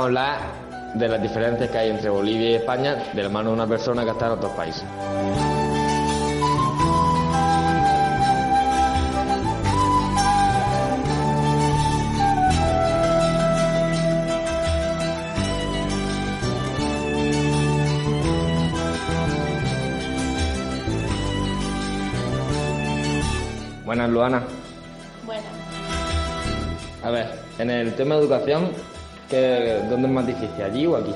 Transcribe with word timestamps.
Vamos 0.00 0.16
a 0.16 0.22
hablar 0.22 0.40
de 0.94 1.08
las 1.08 1.20
diferencias 1.20 1.70
que 1.70 1.76
hay 1.76 1.90
entre 1.90 2.08
Bolivia 2.08 2.52
y 2.52 2.54
España 2.54 2.94
de 3.12 3.22
la 3.22 3.28
mano 3.28 3.50
de 3.50 3.56
una 3.56 3.66
persona 3.66 4.02
que 4.02 4.12
está 4.12 4.28
en 4.28 4.32
otros 4.32 4.52
países. 4.52 4.82
Buenas, 23.84 24.08
Luana. 24.08 24.44
Bueno, 25.26 25.42
A 27.04 27.10
ver, 27.10 27.38
en 27.58 27.68
el 27.68 27.94
tema 27.96 28.14
de 28.14 28.22
educación, 28.22 28.70
¿qué, 29.30 29.80
¿dónde 29.88 30.08
es 30.08 30.14
más 30.14 30.26
difícil, 30.26 30.62
allí 30.62 30.86
o 30.86 30.96
aquí? 30.96 31.14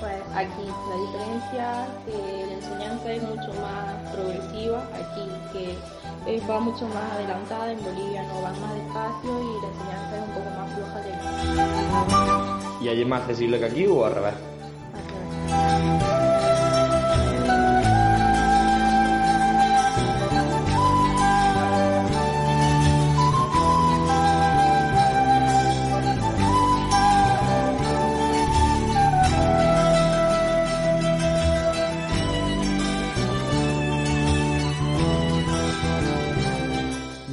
pues 0.00 0.20
aquí 0.34 0.66
la 0.90 0.96
diferencia 1.06 1.86
que 2.04 2.46
la 2.46 2.52
enseñanza 2.52 3.12
es 3.12 3.22
mucho 3.22 3.60
más 3.60 4.12
progresiva, 4.12 4.82
aquí 4.92 5.26
que 5.52 6.40
va 6.48 6.60
mucho 6.60 6.86
más 6.88 7.12
adelantada, 7.12 7.72
en 7.72 7.82
Bolivia 7.82 8.22
no 8.24 8.42
van 8.42 8.60
más 8.60 8.74
despacio 8.74 9.30
y 9.40 9.62
la 9.62 9.68
enseñanza 9.68 10.16
es 10.16 10.22
un 10.22 10.34
poco 10.34 10.50
más 10.58 10.68
floja 10.74 11.02
que 11.02 11.10
aquí. 11.14 12.84
¿Y 12.84 12.88
allí 12.88 13.02
es 13.02 13.08
más 13.08 13.20
accesible 13.22 13.58
que 13.58 13.64
aquí 13.64 13.86
o 13.86 14.04
al 14.04 14.14
revés? 14.14 14.34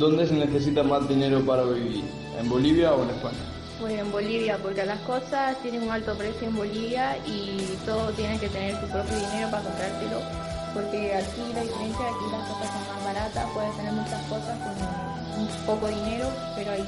¿Dónde 0.04 0.28
se 0.28 0.34
necesita 0.34 0.84
más 0.84 1.08
dinero 1.08 1.40
para 1.46 1.64
vivir? 1.64 2.04
¿En 2.38 2.50
Bolivia 2.50 2.92
o 2.92 3.04
en 3.04 3.10
España? 3.12 3.40
Pues 3.80 3.98
en 3.98 4.12
Bolivia, 4.12 4.60
porque 4.62 4.86
las 4.86 5.00
cosas 5.08 5.56
tienen 5.62 5.84
un 5.84 5.92
alto 5.92 6.14
precio 6.18 6.46
en 6.46 6.58
Bolivia 6.58 7.16
y 7.26 7.64
todo 7.86 8.12
tienes 8.12 8.42
que 8.42 8.50
tener 8.50 8.76
tu 8.82 8.88
propio 8.88 9.16
dinero 9.16 9.50
para 9.50 9.64
comprártelo. 9.64 10.20
Porque 10.74 11.16
aquí 11.16 11.44
la 11.56 11.64
diferencia, 11.64 12.04
aquí 12.04 12.26
las 12.36 12.44
cosas 12.52 12.68
son 12.68 12.84
más 12.84 13.04
baratas, 13.16 13.48
puedes 13.54 13.78
tener 13.78 13.94
muchas 13.94 14.22
cosas 14.28 14.60
con 14.60 15.40
un 15.40 15.48
poco 15.66 15.88
dinero, 15.88 16.28
pero 16.58 16.72
ahí 16.72 16.84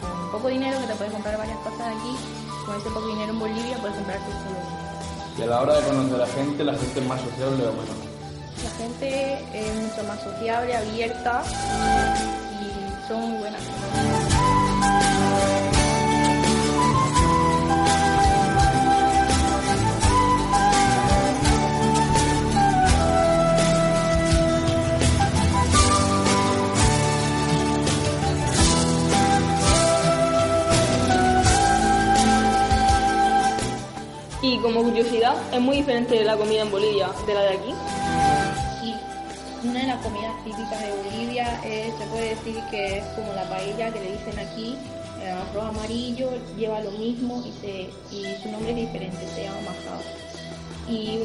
con 0.00 0.30
poco 0.32 0.48
dinero 0.48 0.80
que 0.80 0.86
te 0.86 0.94
puedes 0.94 1.12
comprar 1.12 1.36
varias 1.36 1.58
cosas 1.58 1.92
aquí, 1.92 2.16
con 2.64 2.80
ese 2.80 2.88
poco 2.88 3.06
dinero 3.06 3.32
en 3.32 3.38
Bolivia 3.38 3.76
puedes 3.84 3.96
comprarte 3.98 4.32
todo. 4.32 5.36
Y 5.36 5.42
a 5.42 5.46
la 5.46 5.60
hora 5.60 5.76
de 5.76 5.82
conocer 5.82 6.14
a 6.14 6.18
la 6.24 6.26
gente, 6.26 6.64
la 6.64 6.72
gente 6.72 7.00
es 7.00 7.06
más 7.06 7.20
sociable 7.20 7.68
o 7.68 7.72
menos. 7.76 8.19
Es 8.82 9.74
mucho 9.74 10.02
más 10.08 10.22
sociable, 10.22 10.74
abierta 10.74 11.42
y 12.62 13.08
son 13.08 13.20
muy 13.30 13.38
buenas. 13.40 13.60
Y 34.42 34.58
como 34.60 34.82
curiosidad, 34.82 35.34
es 35.52 35.60
muy 35.60 35.76
diferente 35.76 36.24
la 36.24 36.38
comida 36.38 36.62
en 36.62 36.70
Bolivia 36.70 37.10
de 37.26 37.34
la 37.34 37.42
de 37.42 37.48
aquí. 37.50 37.74
Una 39.62 39.80
de 39.80 39.86
las 39.88 40.02
comidas 40.02 40.32
típicas 40.44 40.80
de 40.80 40.90
Bolivia 40.90 41.60
es- 41.64 41.94
se 41.98 42.06
puede 42.06 42.30
decir 42.30 42.56
que 42.70 42.98
es 42.98 43.04
como 43.14 43.32
la 43.34 43.44
paella 43.48 43.92
que 43.92 44.00
le 44.00 44.12
dicen 44.12 44.38
aquí, 44.38 44.76
eh, 45.22 45.30
arroz 45.30 45.68
amarillo, 45.76 46.30
lleva 46.56 46.80
lo 46.80 46.90
mismo 46.92 47.42
y, 47.44 47.52
su 48.42 48.50
nombre 48.50 48.70
es 48.70 48.76
diferente, 48.76 49.18
se 49.34 49.44
llama 49.44 49.58
majado. 49.60 50.02
Y 50.88 51.18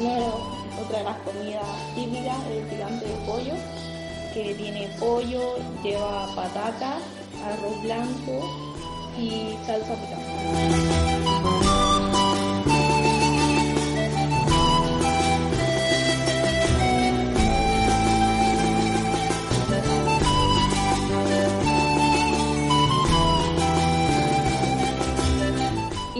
otra 0.84 0.98
de 0.98 1.04
las 1.04 1.16
comidas 1.18 1.64
típicas 1.94 2.36
es 2.50 2.62
el 2.62 2.70
gigante 2.70 3.06
de 3.06 3.14
pollo, 3.26 3.54
que 4.34 4.54
tiene 4.54 4.88
pollo, 4.98 5.56
lleva 5.82 6.28
patatas, 6.36 7.00
arroz 7.42 7.82
blanco 7.82 8.44
y 9.18 9.56
salsa 9.66 9.94
picante. 9.94 11.65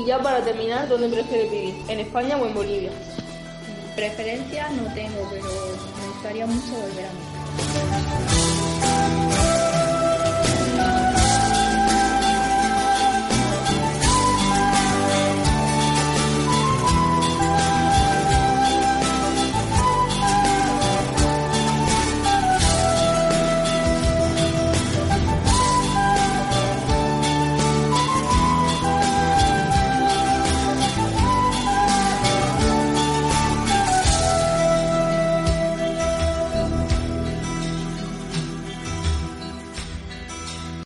Ya 0.06 0.22
para 0.22 0.42
terminar, 0.42 0.88
¿dónde 0.88 1.08
prefieres 1.08 1.50
vivir? 1.50 1.74
¿En 1.88 1.98
España 1.98 2.36
o 2.36 2.46
en 2.46 2.54
Bolivia? 2.54 2.90
Preferencias 3.96 4.72
no 4.72 4.94
tengo, 4.94 5.28
pero 5.30 5.44
me 6.00 6.06
gustaría 6.12 6.46
mucho 6.46 6.72
volver 6.72 7.06
a 7.06 7.12
México. 9.02 9.45